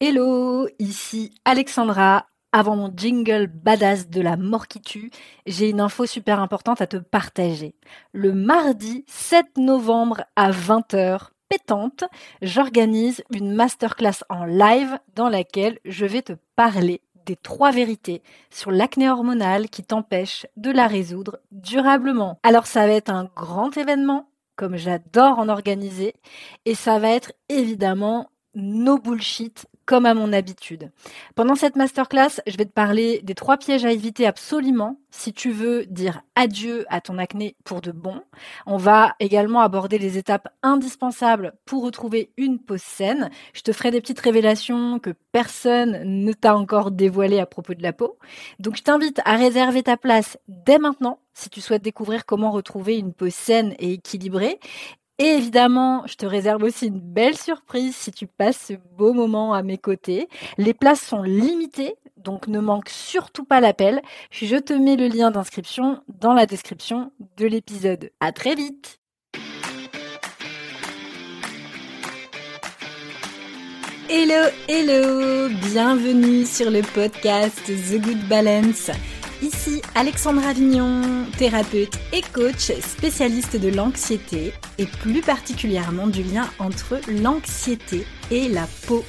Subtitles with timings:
[0.00, 2.24] Hello, ici Alexandra.
[2.52, 5.10] Avant mon jingle badass de la mort qui tue,
[5.44, 7.74] j'ai une info super importante à te partager.
[8.12, 12.04] Le mardi 7 novembre à 20h, pétante,
[12.42, 18.70] j'organise une masterclass en live dans laquelle je vais te parler des trois vérités sur
[18.70, 22.38] l'acné hormonale qui t'empêche de la résoudre durablement.
[22.44, 26.14] Alors ça va être un grand événement, comme j'adore en organiser,
[26.66, 30.90] et ça va être évidemment no bullshit comme à mon habitude.
[31.34, 35.50] Pendant cette masterclass, je vais te parler des trois pièges à éviter absolument si tu
[35.50, 38.20] veux dire adieu à ton acné pour de bon.
[38.66, 43.30] On va également aborder les étapes indispensables pour retrouver une peau saine.
[43.54, 47.82] Je te ferai des petites révélations que personne ne t'a encore dévoilées à propos de
[47.82, 48.18] la peau.
[48.58, 52.98] Donc je t'invite à réserver ta place dès maintenant si tu souhaites découvrir comment retrouver
[52.98, 54.58] une peau saine et équilibrée.
[55.20, 59.52] Et évidemment, je te réserve aussi une belle surprise si tu passes ce beau moment
[59.52, 60.28] à mes côtés.
[60.58, 64.00] Les places sont limitées, donc ne manque surtout pas l'appel.
[64.30, 68.12] Je te mets le lien d'inscription dans la description de l'épisode.
[68.20, 69.00] À très vite!
[74.08, 75.48] Hello, hello!
[75.48, 78.92] Bienvenue sur le podcast The Good Balance.
[79.40, 86.98] Ici Alexandra Avignon, thérapeute et coach spécialiste de l'anxiété et plus particulièrement du lien entre
[87.08, 89.04] l'anxiété et la peau.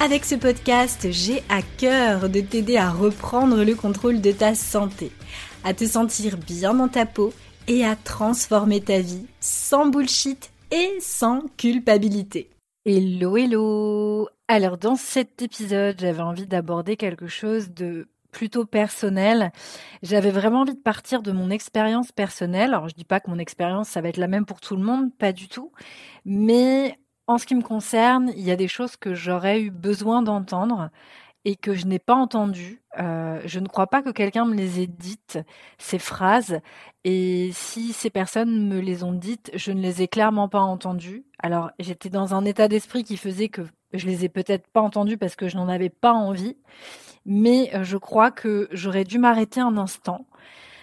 [0.00, 5.12] Avec ce podcast, j'ai à cœur de t'aider à reprendre le contrôle de ta santé,
[5.62, 7.32] à te sentir bien dans ta peau
[7.68, 12.50] et à transformer ta vie sans bullshit et sans culpabilité.
[12.84, 19.50] Hello hello Alors dans cet épisode, j'avais envie d'aborder quelque chose de plutôt personnel.
[20.02, 22.74] J'avais vraiment envie de partir de mon expérience personnelle.
[22.74, 24.82] Alors, je dis pas que mon expérience, ça va être la même pour tout le
[24.82, 25.72] monde, pas du tout.
[26.26, 30.20] Mais en ce qui me concerne, il y a des choses que j'aurais eu besoin
[30.20, 30.90] d'entendre
[31.46, 32.82] et que je n'ai pas entendues.
[32.98, 35.38] Euh, je ne crois pas que quelqu'un me les ait dites,
[35.78, 36.60] ces phrases.
[37.04, 41.24] Et si ces personnes me les ont dites, je ne les ai clairement pas entendues.
[41.38, 45.18] Alors, j'étais dans un état d'esprit qui faisait que je les ai peut-être pas entendues
[45.18, 46.56] parce que je n'en avais pas envie
[47.26, 50.26] mais euh, je crois que j'aurais dû m'arrêter un instant.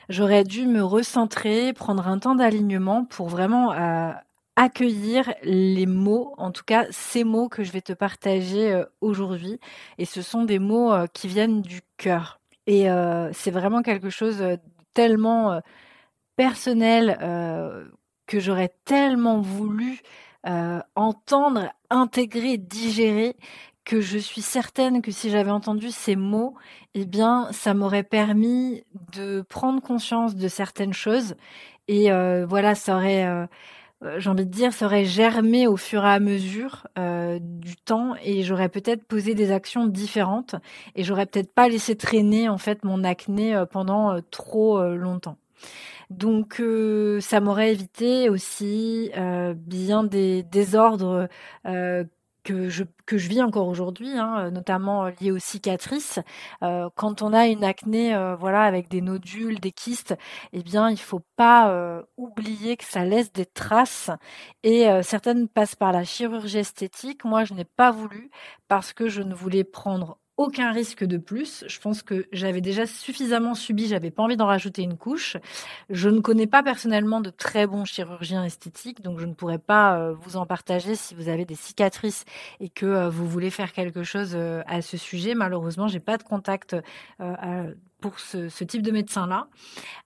[0.10, 4.12] J'aurais dû me recentrer, prendre un temps d'alignement pour vraiment euh,
[4.58, 9.60] accueillir les mots, en tout cas ces mots que je vais te partager euh, aujourd'hui.
[9.98, 12.42] Et ce sont des mots qui viennent du cœur.
[12.68, 12.88] Et
[13.34, 14.58] c'est vraiment quelque chose de
[14.94, 15.60] tellement
[16.38, 17.18] personnel
[18.26, 20.00] que j'aurais tellement voulu
[20.96, 23.36] entendre, intégrer, digérer
[23.86, 26.56] que je suis certaine que si j'avais entendu ces mots,
[26.94, 28.84] eh bien, ça m'aurait permis
[29.14, 31.36] de prendre conscience de certaines choses.
[31.88, 33.46] Et euh, voilà, ça aurait, euh,
[34.04, 36.88] euh, j'ai envie de dire, ça aurait germé au fur et à mesure
[37.42, 40.56] du temps, et j'aurais peut-être posé des actions différentes,
[40.96, 45.38] et j'aurais peut-être pas laissé traîner en fait mon acné pendant trop longtemps.
[46.18, 46.62] Donc
[47.20, 49.12] ça m'aurait évité aussi
[49.56, 51.28] bien des désordres
[52.44, 56.20] que je, que je vis encore aujourd'hui, hein, notamment lié aux cicatrices.
[56.64, 60.16] Euh, quand on a une acné, euh, voilà, avec des nodules, des kystes,
[60.52, 64.12] eh bien, il faut pas euh, oublier que ça laisse des traces.
[64.64, 67.26] Et certaines passent par la chirurgie esthétique.
[67.26, 68.30] Moi, je n'ai pas voulu
[68.68, 71.64] parce que je ne voulais prendre aucun risque de plus.
[71.68, 75.38] Je pense que j'avais déjà suffisamment subi, j'avais pas envie d'en rajouter une couche.
[75.90, 79.98] Je ne connais pas personnellement de très bons chirurgiens esthétiques, donc je ne pourrais pas
[79.98, 82.26] euh, vous en partager si vous avez des cicatrices
[82.60, 85.36] et que euh, vous voulez faire quelque chose euh, à ce sujet.
[85.36, 86.76] Malheureusement, j'ai pas de contact
[88.04, 89.48] pour ce, type de médecin-là.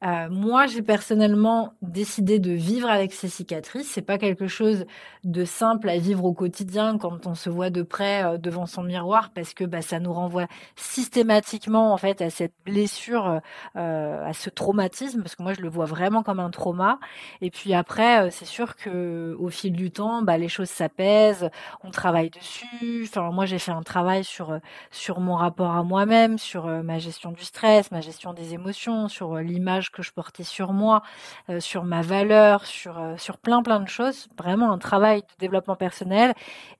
[0.05, 3.89] Euh, moi, j'ai personnellement décidé de vivre avec ces cicatrices.
[3.89, 4.85] C'est pas quelque chose
[5.23, 8.83] de simple à vivre au quotidien quand on se voit de près euh, devant son
[8.83, 13.41] miroir, parce que bah, ça nous renvoie systématiquement en fait à cette blessure,
[13.75, 16.99] euh, à ce traumatisme, parce que moi je le vois vraiment comme un trauma.
[17.41, 21.49] Et puis après, c'est sûr que au fil du temps, bah, les choses s'apaisent,
[21.83, 23.07] on travaille dessus.
[23.09, 24.59] Enfin, moi j'ai fait un travail sur
[24.91, 29.35] sur mon rapport à moi-même, sur ma gestion du stress ma gestion des émotions, sur
[29.35, 31.01] euh, l'image que je portais sur moi,
[31.49, 34.27] euh, sur ma valeur, sur, euh, sur plein plein de choses.
[34.37, 36.33] Vraiment un travail de développement personnel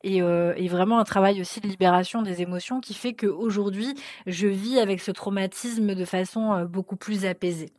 [0.03, 3.95] et, et vraiment un travail aussi de libération des émotions qui fait qu'aujourd'hui,
[4.25, 7.71] je vis avec ce traumatisme de façon beaucoup plus apaisée.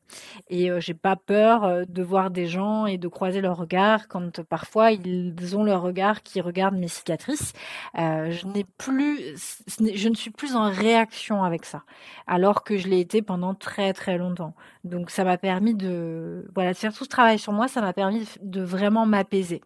[0.49, 4.93] Et j'ai pas peur de voir des gens et de croiser leur regard quand parfois
[4.93, 7.53] ils ont leur regard qui regarde mes cicatrices.
[7.95, 9.37] je n'ai plus,
[9.79, 11.83] je ne suis plus en réaction avec ça,
[12.27, 14.55] alors que je l'ai été pendant très très longtemps.
[14.85, 17.93] Donc ça m'a permis de, voilà, de faire tout ce travail sur moi, ça m'a
[17.93, 19.61] permis de vraiment m'apaiser.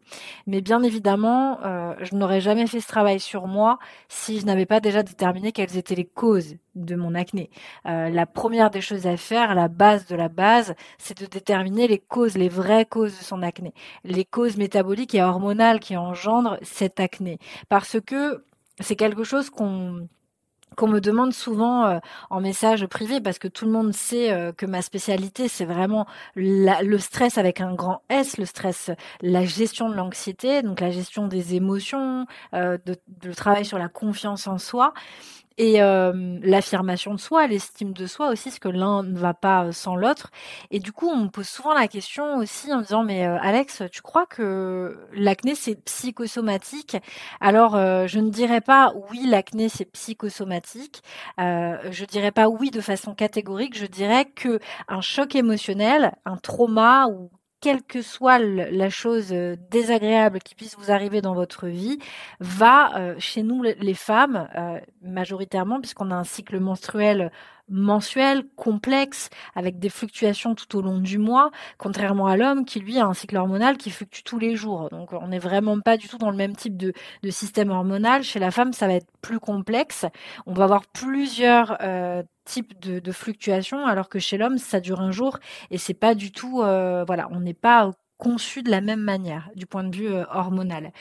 [0.46, 1.58] Mais bien évidemment,
[2.00, 3.78] je n'aurais jamais fait ce travail sur moi
[4.08, 7.50] si je n'avais pas déjà déterminé quelles étaient les causes de mon acné.
[7.86, 11.88] Euh, la première des choses à faire, la base de la base, c'est de déterminer
[11.88, 13.74] les causes, les vraies causes de son acné,
[14.04, 17.38] les causes métaboliques et hormonales qui engendrent cette acné.
[17.68, 18.44] Parce que
[18.80, 20.08] c'est quelque chose qu'on
[20.74, 21.98] qu'on me demande souvent euh,
[22.30, 26.06] en message privé parce que tout le monde sait euh, que ma spécialité c'est vraiment
[26.34, 28.90] le stress avec un grand S, le stress,
[29.20, 32.24] la gestion de l'anxiété, donc la gestion des émotions,
[32.54, 34.94] de, de, le travail sur la confiance en soi.
[35.58, 39.64] Et euh, l'affirmation de soi, l'estime de soi aussi, parce que l'un ne va pas
[39.66, 40.30] euh, sans l'autre.
[40.70, 43.82] Et du coup, on me pose souvent la question aussi en disant, mais euh, Alex,
[43.90, 46.96] tu crois que l'acné, c'est psychosomatique?
[47.40, 47.76] Alors,
[48.06, 51.02] je ne dirais pas oui, l'acné, c'est psychosomatique.
[51.38, 53.76] je dirais pas oui de façon catégorique.
[53.76, 54.58] Je dirais que
[54.88, 57.30] un choc émotionnel, un trauma ou
[57.62, 62.00] quelle que soit la chose euh, désagréable qui puisse vous arriver dans votre vie,
[62.40, 67.30] va euh, chez nous les femmes, euh, majoritairement, puisqu'on a un cycle menstruel
[67.68, 72.98] mensuel, complexe, avec des fluctuations tout au long du mois, contrairement à l'homme qui, lui,
[72.98, 74.88] a un cycle hormonal qui fluctue tous les jours.
[74.90, 76.92] Donc, on n'est vraiment pas du tout dans le même type de,
[77.30, 78.22] système hormonal.
[78.22, 80.06] Chez la femme, ça va être plus complexe.
[80.46, 85.12] On va avoir plusieurs euh, types de, fluctuations, alors que chez l'homme, ça dure un
[85.12, 85.38] jour
[85.70, 87.90] et c'est pas du tout, euh, voilà, on n'est pas
[88.22, 90.92] conçu de la même manière du point de vue euh, hormonal.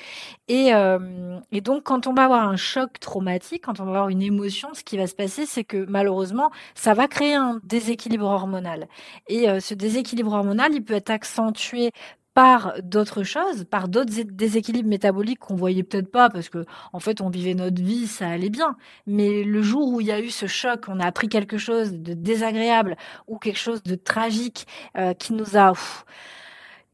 [0.48, 4.10] Et, euh, et, donc, quand on va avoir un choc traumatique, quand on va avoir
[4.10, 8.26] une émotion, ce qui va se passer, c'est que malheureusement, ça va créer un déséquilibre
[8.26, 8.88] hormonal.
[9.28, 11.92] Et euh, ce déséquilibre hormonal, il peut être accentué
[12.34, 17.20] par d'autres choses, par d'autres déséquilibres métaboliques qu'on voyait peut-être pas parce que en fait
[17.20, 18.78] on vivait notre vie, ça allait bien.
[19.06, 21.92] Mais le jour où il y a eu ce choc, on a appris quelque chose
[21.92, 22.96] de désagréable
[23.28, 24.66] ou quelque chose de tragique
[25.20, 25.74] qui nous a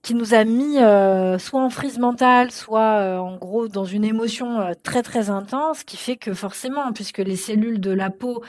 [0.02, 4.06] qui nous a mis euh, soit en frise mentale, soit euh, en gros dans une
[4.06, 8.44] émotion euh, très très intense, qui fait que forcément, puisque les cellules de la peau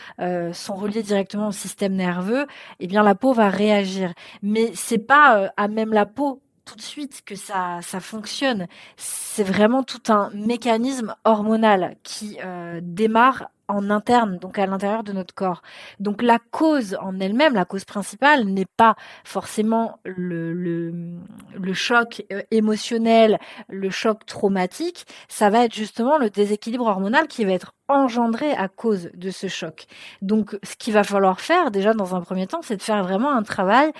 [0.52, 2.46] sont reliées directement au système nerveux,
[2.80, 4.12] eh bien la peau va réagir.
[4.42, 8.66] Mais c'est pas à même la peau tout de suite que ça, ça fonctionne.
[8.96, 12.38] C'est vraiment tout un mécanisme hormonal qui
[12.82, 15.62] démarre en interne, donc à l'intérieur de notre corps.
[16.00, 22.42] Donc la cause en elle-même, la cause principale, n'est pas forcément le, le, choc euh,
[22.50, 23.38] émotionnel,
[23.68, 28.68] le choc traumatique, ça va être justement le déséquilibre hormonal qui va être engendré à
[28.68, 29.86] cause de ce choc.
[30.22, 33.32] Donc ce qu'il va falloir faire déjà dans un premier temps, c'est de faire vraiment
[33.32, 33.92] un travail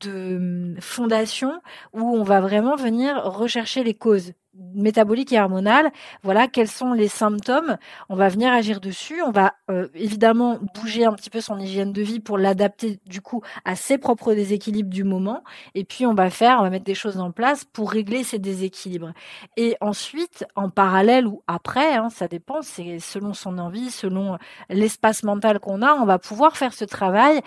[0.00, 1.60] de fondation
[1.92, 4.32] où on va vraiment venir rechercher les causes
[4.74, 5.90] métabolique et hormonale.
[6.22, 7.78] Voilà quels sont les symptômes.
[8.08, 9.22] On va venir agir dessus.
[9.22, 13.20] On va euh, évidemment bouger un petit peu son hygiène de vie pour l'adapter du
[13.20, 15.42] coup à ses propres déséquilibres du moment.
[15.74, 18.38] Et puis on va faire, on va mettre des choses en place pour régler ces
[18.38, 19.12] déséquilibres.
[19.56, 24.38] Et ensuite, en parallèle ou après, hein, ça dépend, c'est selon son envie, selon
[24.68, 27.40] l'espace mental qu'on a, on va pouvoir faire ce travail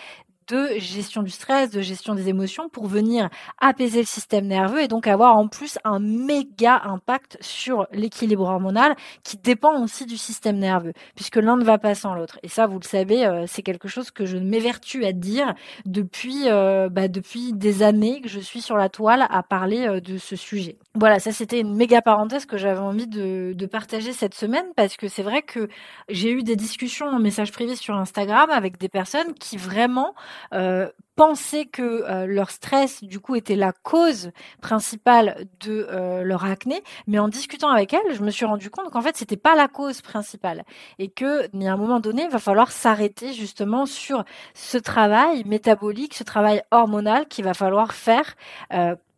[0.47, 4.87] de gestion du stress, de gestion des émotions pour venir apaiser le système nerveux et
[4.87, 10.57] donc avoir en plus un méga impact sur l'équilibre hormonal qui dépend aussi du système
[10.57, 12.39] nerveux puisque l'un ne va pas sans l'autre.
[12.43, 15.53] Et ça, vous le savez, euh, c'est quelque chose que je m'évertue à dire
[15.85, 19.99] depuis, euh, bah, depuis des années que je suis sur la toile à parler euh,
[19.99, 20.77] de ce sujet.
[20.93, 25.07] Voilà, ça c'était une méga parenthèse que j'avais envie de partager cette semaine parce que
[25.07, 25.67] c'est vrai que
[26.09, 30.13] j'ai eu des discussions en message privé sur Instagram avec des personnes qui vraiment
[30.53, 36.45] euh, pensaient que euh, leur stress, du coup, était la cause principale de euh, leur
[36.45, 36.83] acné.
[37.07, 39.67] Mais en discutant avec elles, je me suis rendu compte qu'en fait, c'était pas la
[39.67, 40.65] cause principale.
[40.99, 46.13] Et que, à un moment donné, il va falloir s'arrêter justement sur ce travail métabolique,
[46.13, 48.35] ce travail hormonal qu'il va falloir faire.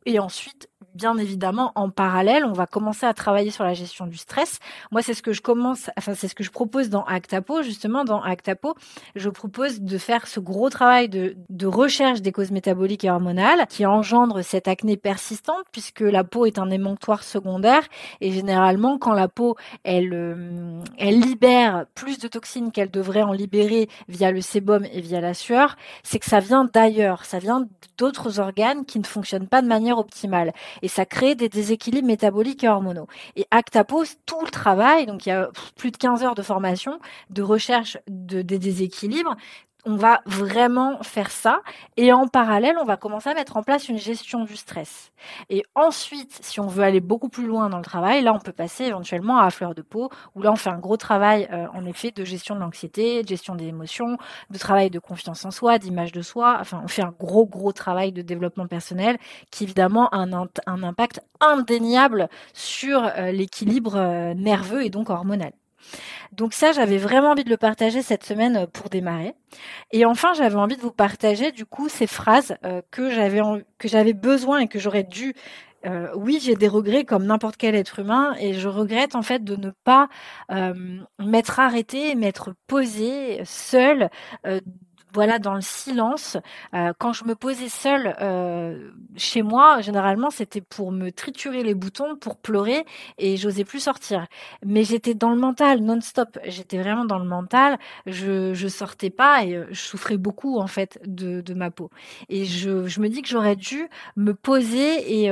[0.06, 4.18] et ensuite bien évidemment, en parallèle, on va commencer à travailler sur la gestion du
[4.18, 4.60] stress.
[4.92, 7.62] Moi, c'est ce que je commence, enfin, c'est ce que je propose dans Actapo.
[7.62, 8.76] Justement, dans Actapo,
[9.16, 11.36] je propose de faire ce gros travail de,
[11.68, 16.60] recherche des causes métaboliques et hormonales qui engendrent cette acné persistante puisque la peau est
[16.60, 17.84] un émonctoire secondaire
[18.22, 23.90] et généralement, quand la peau, euh, elle libère plus de toxines qu'elle devrait en libérer
[24.08, 28.40] via le sébum et via la sueur, c'est que ça vient d'ailleurs, ça vient d'autres
[28.40, 30.54] organes qui ne fonctionnent pas de manière optimale
[30.88, 33.08] et ça crée des déséquilibres métaboliques et hormonaux.
[33.36, 36.42] Et Acta pose tout le travail, donc il y a plus de 15 heures de
[36.42, 39.36] formation, de recherche de, des déséquilibres,
[39.88, 41.62] on va vraiment faire ça.
[41.96, 45.12] Et en parallèle, on va commencer à mettre en place une gestion du stress.
[45.50, 48.52] Et ensuite, si on veut aller beaucoup plus loin dans le travail, là, on peut
[48.52, 51.86] passer éventuellement à fleur de peau, où là, on fait un gros travail, euh, en
[51.86, 54.18] effet, de gestion de l'anxiété, de gestion des émotions,
[54.50, 56.58] de travail de confiance en soi, d'image de soi.
[56.60, 59.18] Enfin, on fait un gros, gros travail de développement personnel
[59.52, 65.54] qui, évidemment, a un, impact indéniable sur euh, l'équilibre euh, nerveux et donc hormonal.
[66.32, 69.34] Donc ça, j'avais vraiment envie de le partager cette semaine euh, pour démarrer.
[69.92, 74.60] Et enfin, j'avais envie de vous partager du coup ces phrases euh, que j'avais besoin
[74.60, 75.34] et que j'aurais dû.
[75.86, 79.44] Euh, oui, j'ai des regrets comme n'importe quel être humain et je regrette en fait
[79.44, 80.10] de ne pas
[81.20, 84.10] m'être arrêté, m'être posé seul
[85.14, 86.38] voilà, dans le silence.
[86.74, 91.74] Euh, quand je me posais seule euh, chez moi, généralement, c'était pour me triturer les
[91.74, 92.86] boutons, pour pleurer,
[93.18, 94.28] et j'osais plus sortir.
[94.66, 96.38] Mais j'étais dans le mental, non-stop.
[96.46, 97.78] J'étais vraiment dans le mental.
[98.06, 101.90] Je, je sortais pas et euh, je souffrais beaucoup en fait de, de ma peau.
[102.30, 105.32] Et je, je me dis que j'aurais dû me poser et,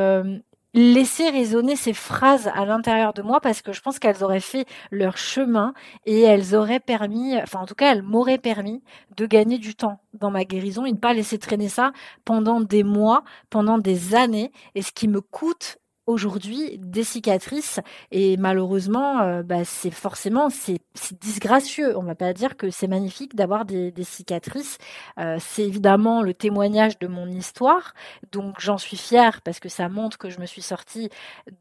[0.76, 4.66] laisser résonner ces phrases à l'intérieur de moi parce que je pense qu'elles auraient fait
[4.92, 5.74] leur chemin
[6.06, 8.84] et elles auraient permis, enfin en tout cas elles m'auraient permis
[9.16, 11.94] de gagner du temps dans ma guérison et ne pas laisser traîner ça
[12.26, 14.52] pendant des mois, pendant des années.
[14.76, 17.80] Et ce qui me coûte aujourd'hui des cicatrices.
[18.12, 20.80] Et malheureusement euh, bah, c'est forcément c'est
[21.20, 21.98] disgracieux.
[21.98, 24.78] On va pas dire que c'est magnifique d'avoir des, cicatrices.
[25.20, 27.94] Euh, c'est évidemment le témoignage de mon histoire.
[28.32, 31.10] Donc j'en suis fière parce que ça montre que je me suis sortie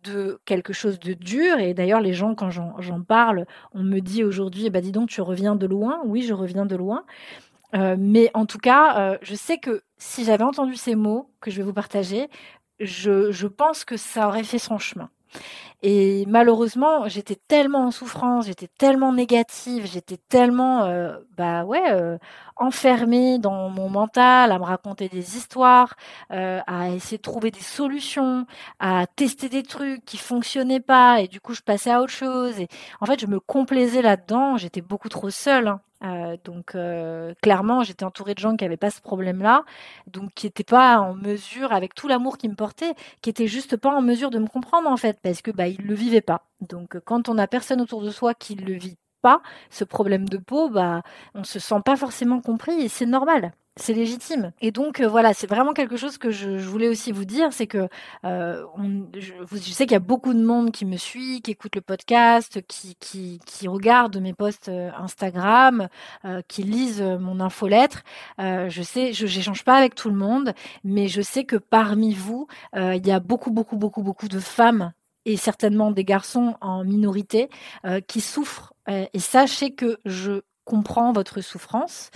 [0.03, 1.59] de quelque chose de dur.
[1.59, 5.21] Et d'ailleurs les gens quand j'en parle on me dit aujourd'hui bah dis donc tu
[5.21, 6.01] reviens de loin.
[6.05, 7.05] Oui je reviens de loin.
[7.75, 11.57] Euh, mais en tout cas, je sais que si j'avais entendu ces mots que je
[11.57, 12.29] vais vous partager,
[12.81, 15.11] je, pense que ça aurait fait son chemin.
[15.87, 22.17] Et malheureusement, j'étais tellement en souffrance, j'étais tellement négative, j'étais tellement, euh, bah ouais, euh,
[22.57, 25.95] enfermée dans mon mental, à me raconter des histoires,
[26.33, 28.47] euh, à essayer de trouver des solutions,
[28.79, 32.59] à tester des trucs qui fonctionnaient pas, et du coup je passais à autre chose.
[32.59, 32.69] Et
[33.03, 34.57] en fait, je me complaisais là-dedans.
[34.57, 35.69] J'étais beaucoup trop seule.
[35.69, 35.81] Hein.
[36.45, 36.77] Donc
[37.41, 39.65] clairement, j'étais entourée de gens qui n'avaient pas ce problème-là,
[40.07, 43.77] donc qui n'étaient pas en mesure, avec tout l'amour qu'ils me portaient, qui étaient juste
[43.79, 46.47] pas en mesure de me comprendre en fait, parce que bah ils le vivaient pas.
[46.61, 50.39] Donc quand on a personne autour de soi qui le vit pas, ce problème de
[50.39, 51.03] peau, bah
[51.35, 54.53] on se sent pas forcément compris et c'est normal c'est légitime.
[54.61, 57.67] Et donc euh, voilà, c'est vraiment quelque chose que je, voulais aussi vous dire, c'est
[57.67, 57.89] que
[58.25, 58.65] euh,
[59.19, 62.61] je, sais qu'il y a beaucoup de monde qui me suit, qui écoute le podcast,
[62.69, 65.89] qui, regarde mes posts euh, Instagram,
[66.49, 68.03] qui lisent mon infolettre.
[68.39, 70.53] je sais, je n'échange pas avec tout le monde,
[70.85, 74.93] mais je sais que parmi vous, il y a beaucoup, beaucoup, beaucoup, beaucoup de femmes
[75.25, 77.49] et certainement des garçons en minorité
[78.07, 78.75] qui souffrent.
[78.89, 82.11] et sachez que je comprends votre souffrance.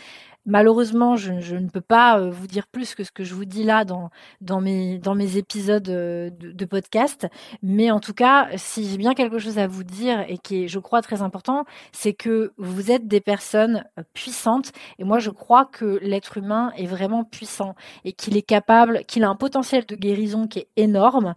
[0.48, 3.64] Malheureusement, je, ne peux pas euh, vous dire plus que ce que je vous dis
[3.64, 4.08] là dans,
[4.40, 7.26] dans, mes, dans mes épisodes euh, de, podcast.
[7.62, 10.68] Mais en tout cas, si j'ai bien quelque chose à vous dire et qui est,
[10.68, 14.72] je crois, très important, c'est que vous êtes des personnes euh, puissantes.
[14.98, 17.74] Et moi, je crois que l'être humain est vraiment puissant
[18.06, 21.34] et qu'il est capable, qu'il a un potentiel de guérison qui est énorme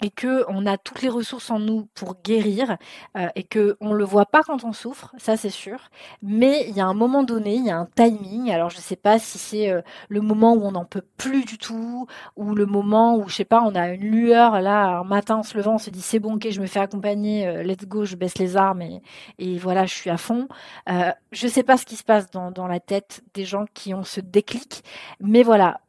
[0.00, 2.76] et que on a toutes les ressources en nous pour guérir
[3.16, 5.90] euh, et que on le voit pas quand on souffre, ça c'est sûr.
[6.22, 8.50] Mais il y a un moment donné, il y a un timing.
[8.50, 11.58] Alors je sais pas si c'est euh, le moment où on n'en peut plus du
[11.58, 15.36] tout ou le moment où je sais pas, on a une lueur là un matin
[15.36, 17.86] en se levant, on se dit c'est bon, ok, je me fais accompagner, euh, let's
[17.86, 19.02] go, je baisse les armes et,
[19.38, 20.48] et voilà, je suis à fond.
[20.88, 23.94] Euh, je sais pas ce qui se passe dans, dans la tête des gens qui
[23.94, 24.84] ont ce déclic,
[25.20, 25.80] mais voilà,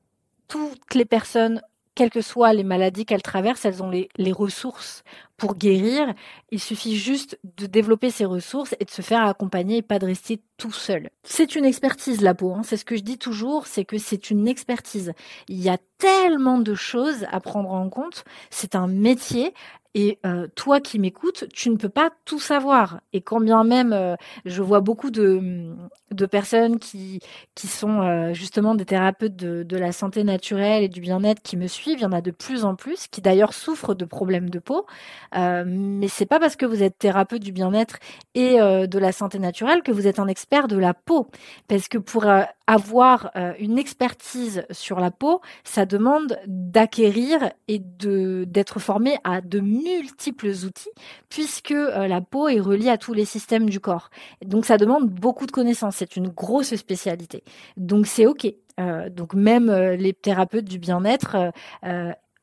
[0.47, 1.61] toutes les personnes
[1.99, 5.03] quelles que soient les maladies qu'elles traversent, elles ont les, ressources
[5.35, 6.13] pour guérir.
[6.49, 10.05] Il suffit juste de développer ces ressources et de se faire accompagner et pas de
[10.05, 11.09] rester tout seul.
[11.25, 12.61] C'est une expertise la peau, hein.
[12.63, 15.11] c'est ce que je dis toujours, c'est que c'est une expertise.
[15.49, 19.53] Il y a tellement de choses à prendre en compte, c'est un métier
[19.96, 23.00] et euh, toi qui m'écoutes, tu ne peux pas tout savoir.
[23.12, 24.15] Et quand bien même, euh,
[24.46, 25.74] je vois beaucoup de,
[26.12, 27.22] de personnes qui,
[27.55, 31.58] qui sont euh, justement des thérapeutes de, de, la santé naturelle et du bien-être qui
[31.58, 34.50] me suivent, il y en a de plus en plus, qui d'ailleurs souffrent de problèmes
[34.51, 34.86] de peau.
[35.34, 37.98] mais c'est pas parce que vous êtes thérapeute du bien-être
[38.36, 41.29] et de la santé naturelle que vous êtes un expert de la peau.
[41.67, 42.25] Parce que pour
[42.67, 50.50] avoir une expertise sur la peau, ça demande d'acquérir et d'être formé à de multiples
[50.65, 50.91] outils
[51.29, 54.09] puisque euh, la peau est reliée à tous les systèmes du corps.
[54.45, 57.43] Donc ça demande beaucoup de connaissances, c'est une grosse spécialité.
[57.77, 58.48] Donc c'est OK.
[58.79, 61.51] Euh, donc même euh, les thérapeutes du bien-être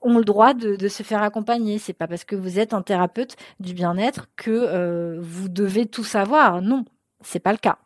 [0.02, 1.78] ont le droit de, se faire accompagner.
[1.78, 6.62] C'est pas parce que vous êtes un thérapeute du bien-être que vous devez tout savoir.
[6.62, 6.84] Non,
[7.22, 7.78] c'est pas le cas.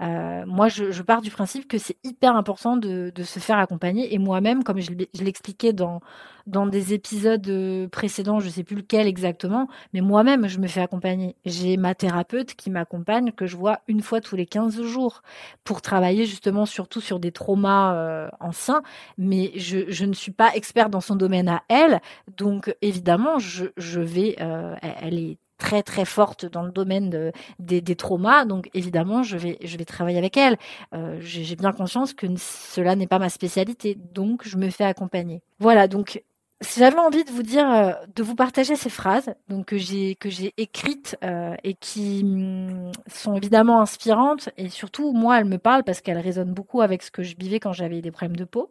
[0.00, 4.14] Euh, moi, je, pars du principe que c'est hyper important de, se faire accompagner.
[4.14, 4.90] Et moi-même, comme je,
[5.20, 6.00] l'expliquais dans,
[6.46, 11.34] des épisodes euh, précédents, je sais plus lequel exactement, mais moi-même, je me fais accompagner.
[11.44, 15.22] J'ai ma thérapeute qui m'accompagne, que je vois une fois tous les 15 jours,
[15.64, 18.82] pour travailler justement surtout sur des traumas euh, anciens.
[19.18, 22.00] Mais je, ne suis pas experte dans son domaine à elle.
[22.36, 28.68] Donc, évidemment, je, vais, elle est très très forte dans le domaine des, traumas, donc
[28.74, 30.56] évidemment je vais, je vais travailler avec elle.
[30.94, 35.42] Euh, j'ai bien conscience que cela n'est pas ma spécialité, donc je me fais accompagner.
[35.58, 36.22] Voilà, donc
[36.60, 40.30] j'avais envie de vous dire, euh, de vous partager ces phrases donc que j'ai que
[40.30, 45.84] j'ai écrites euh, et qui mm, sont évidemment inspirantes et surtout moi elles me parlent
[45.84, 48.70] parce qu'elles résonnent beaucoup avec ce que je vivais quand j'avais des problèmes de peau.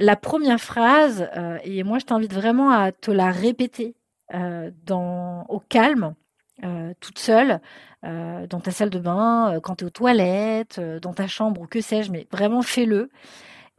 [0.00, 1.28] La première phrase,
[1.64, 3.96] et moi je t'invite vraiment à te la répéter
[4.32, 6.14] dans, au calme,
[6.64, 7.60] euh, toute seule,
[8.04, 11.66] euh, dans ta salle de bain, quand tu es aux toilettes, dans ta chambre ou
[11.66, 13.10] que sais-je, mais vraiment fais-le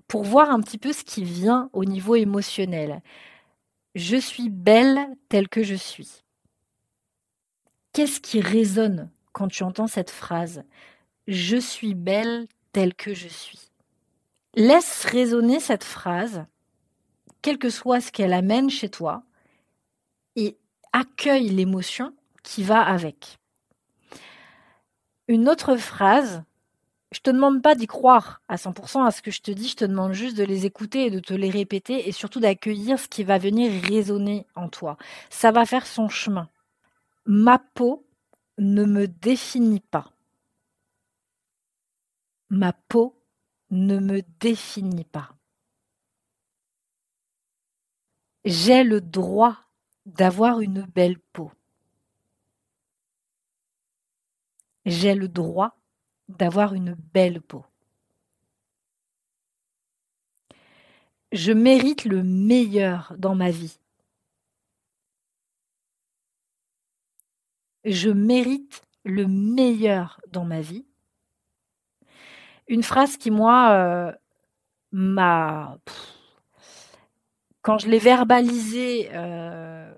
[0.08, 3.02] pour voir un petit peu ce qui vient au niveau émotionnel.
[3.96, 6.24] Je suis belle telle que je suis.
[7.92, 10.64] Qu'est-ce qui résonne quand tu entends cette phrase
[11.28, 13.72] Je suis belle telle que je suis.
[14.56, 16.46] Laisse résonner cette phrase,
[17.42, 19.24] quel que soit ce qu'elle amène chez toi,
[20.94, 23.40] accueille l'émotion qui va avec.
[25.28, 26.44] Une autre phrase,
[27.12, 29.76] je te demande pas d'y croire à 100% à ce que je te dis, je
[29.76, 33.08] te demande juste de les écouter et de te les répéter et surtout d'accueillir ce
[33.08, 34.98] qui va venir résonner en toi.
[35.30, 36.50] Ça va faire son chemin.
[37.26, 38.06] Ma peau
[38.58, 40.12] ne me définit pas.
[42.50, 43.16] Ma peau
[43.70, 45.30] ne me définit pas.
[48.46, 49.58] J'ai le droit
[50.10, 51.52] d'avoir une belle peau.
[54.86, 55.78] J'ai le droit
[56.28, 57.66] d'avoir une belle peau.
[61.32, 63.80] Je mérite le meilleur dans ma vie.
[67.86, 70.86] Je mérite le meilleur dans ma vie.
[72.68, 74.12] Une phrase qui, moi, euh,
[74.92, 75.78] m'a
[77.62, 79.94] quand je l'ai verbalisé, euh,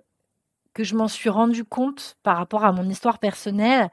[0.73, 3.89] que je m'en suis rendu compte par rapport à mon histoire personnelle,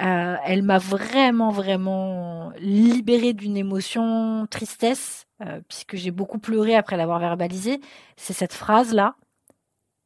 [0.00, 6.96] euh, elle m'a vraiment, vraiment libérée d'une émotion tristesse, euh, puisque j'ai beaucoup pleuré après
[6.96, 7.80] l'avoir verbalisée.
[8.16, 9.16] C'est cette phrase-là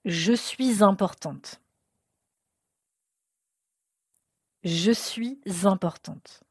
[0.04, 1.60] Je suis importante.
[4.64, 6.45] Je suis importante.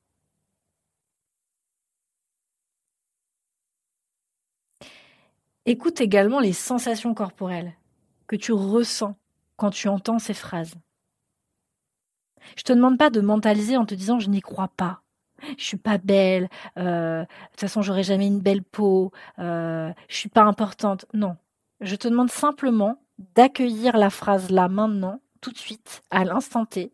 [5.68, 7.74] Écoute également les sensations corporelles
[8.28, 9.16] que tu ressens
[9.56, 10.76] quand tu entends ces phrases.
[12.56, 15.02] Je te demande pas de mentaliser en te disant je n'y crois pas.
[15.58, 20.16] Je suis pas belle, euh, de toute façon j'aurai jamais une belle peau, euh, je
[20.16, 21.06] suis pas importante.
[21.14, 21.36] Non,
[21.82, 23.02] je te demande simplement
[23.36, 26.94] d'accueillir la phrase là maintenant, tout de suite, à l'instant T,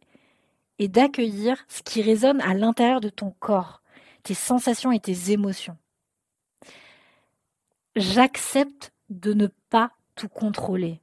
[0.79, 3.81] et d'accueillir ce qui résonne à l'intérieur de ton corps,
[4.23, 5.77] tes sensations et tes émotions
[7.95, 11.01] j'accepte de ne pas tout contrôler.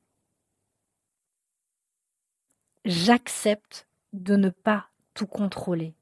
[2.85, 5.94] J'accepte de ne pas tout contrôler.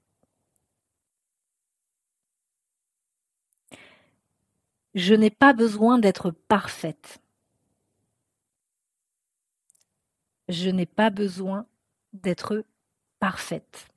[4.94, 7.20] Je n'ai pas besoin d'être parfaite.
[10.48, 11.66] Je n'ai pas besoin
[12.12, 12.64] d'être
[13.18, 13.88] parfaite.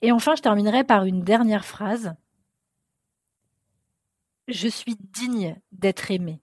[0.00, 2.14] Et enfin, je terminerai par une dernière phrase
[4.48, 6.40] je suis digne d'être aimé.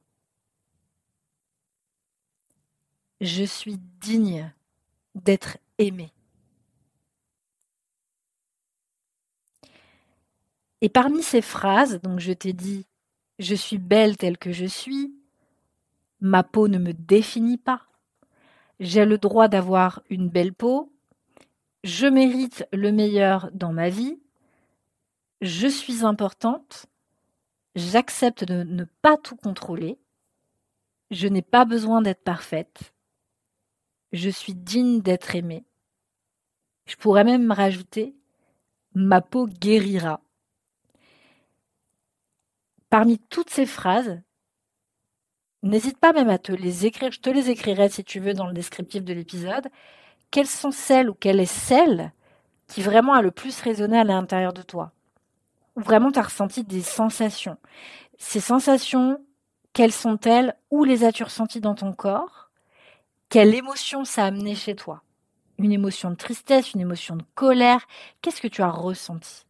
[3.20, 4.52] Je suis digne
[5.14, 6.12] d'être aimé.
[10.82, 12.88] Et parmi ces phrases, donc je t'ai dit,
[13.38, 15.14] je suis belle telle que je suis,
[16.22, 17.86] ma peau ne me définit pas,
[18.80, 20.92] j'ai le droit d'avoir une belle peau,
[21.84, 24.20] je mérite le meilleur dans ma vie,
[25.42, 26.88] je suis importante,
[27.76, 30.00] j'accepte de ne pas tout contrôler,
[31.10, 32.94] je n'ai pas besoin d'être parfaite,
[34.12, 35.66] je suis digne d'être aimée.
[36.86, 38.16] Je pourrais même me rajouter,
[38.94, 40.22] ma peau guérira.
[42.90, 44.22] Parmi toutes ces phrases,
[45.64, 48.48] n'hésite pas même à te les écrire, je te les écrirai si tu veux dans
[48.48, 49.70] le descriptif de l'épisode,
[50.32, 52.12] quelles sont celles ou quelle est celle
[52.68, 54.94] qui vraiment a le plus résonné à l'intérieur de toi?
[55.76, 57.58] Vraiment tu as ressenti des sensations.
[58.18, 59.20] Ces sensations,
[59.74, 60.56] quelles sont-elles?
[60.70, 62.50] Où les as-tu ressenties dans ton corps?
[63.30, 65.04] Quelle émotion ça a amené chez toi?
[65.58, 67.88] Une émotion de tristesse, une émotion de colère
[68.22, 69.46] Qu'est-ce que tu as ressenti?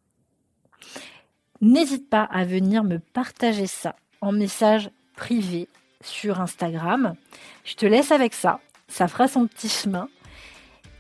[1.62, 5.68] N'hésite pas à venir me partager ça en message privé
[6.04, 7.16] sur Instagram.
[7.64, 8.60] Je te laisse avec ça.
[8.88, 10.10] Ça fera son petit chemin.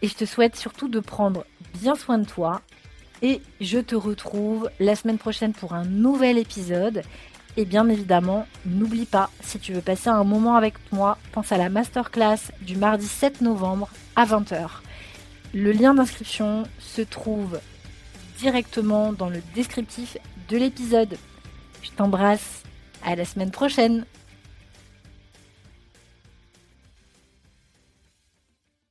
[0.02, 2.62] Et je te souhaite surtout de prendre bien soin de toi.
[3.22, 7.04] Et je te retrouve la semaine prochaine pour un nouvel épisode.
[7.58, 11.58] Et bien évidemment, n'oublie pas, si tu veux passer un moment avec moi, pense à
[11.58, 14.70] la masterclass du mardi 7 novembre à 20h.
[15.54, 17.60] Le lien d'inscription se trouve
[18.40, 20.18] directement dans le descriptif
[20.50, 21.18] de l'épisode.
[21.84, 22.64] Je t'embrasse,
[23.04, 24.06] à la semaine prochaine